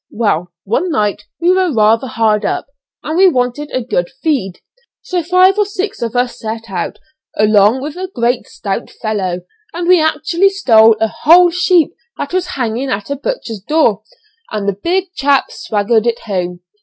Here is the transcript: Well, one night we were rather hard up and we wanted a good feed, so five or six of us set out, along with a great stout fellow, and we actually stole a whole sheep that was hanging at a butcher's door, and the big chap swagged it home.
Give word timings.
Well, 0.09 0.51
one 0.63 0.89
night 0.89 1.25
we 1.39 1.51
were 1.53 1.71
rather 1.71 2.07
hard 2.07 2.43
up 2.43 2.65
and 3.03 3.15
we 3.19 3.27
wanted 3.29 3.69
a 3.71 3.83
good 3.83 4.09
feed, 4.23 4.53
so 5.03 5.21
five 5.21 5.59
or 5.59 5.65
six 5.67 6.01
of 6.01 6.15
us 6.15 6.39
set 6.39 6.71
out, 6.71 6.97
along 7.37 7.83
with 7.83 7.95
a 7.97 8.07
great 8.15 8.47
stout 8.47 8.89
fellow, 8.89 9.41
and 9.75 9.87
we 9.87 10.01
actually 10.01 10.49
stole 10.49 10.97
a 10.99 11.07
whole 11.21 11.51
sheep 11.51 11.93
that 12.17 12.33
was 12.33 12.55
hanging 12.57 12.89
at 12.89 13.11
a 13.11 13.15
butcher's 13.15 13.59
door, 13.61 14.01
and 14.49 14.67
the 14.67 14.73
big 14.73 15.13
chap 15.13 15.51
swagged 15.51 16.07
it 16.07 16.17
home. 16.21 16.61